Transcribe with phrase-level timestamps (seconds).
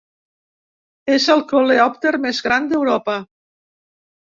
[1.17, 3.21] És el coleòpter més gran d'Europa.